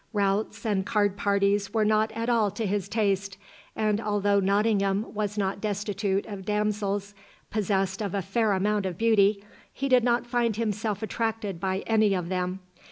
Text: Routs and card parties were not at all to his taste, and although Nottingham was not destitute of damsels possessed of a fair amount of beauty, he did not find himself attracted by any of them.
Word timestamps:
Routs 0.13 0.65
and 0.65 0.83
card 0.83 1.15
parties 1.15 1.75
were 1.75 1.85
not 1.85 2.11
at 2.13 2.27
all 2.27 2.49
to 2.49 2.65
his 2.65 2.89
taste, 2.89 3.37
and 3.75 4.01
although 4.01 4.39
Nottingham 4.39 5.13
was 5.13 5.37
not 5.37 5.61
destitute 5.61 6.25
of 6.25 6.43
damsels 6.43 7.13
possessed 7.51 8.01
of 8.01 8.15
a 8.15 8.23
fair 8.23 8.53
amount 8.53 8.87
of 8.87 8.97
beauty, 8.97 9.43
he 9.71 9.87
did 9.87 10.03
not 10.03 10.25
find 10.25 10.55
himself 10.55 11.03
attracted 11.03 11.59
by 11.59 11.83
any 11.85 12.15
of 12.15 12.29
them. 12.29 12.61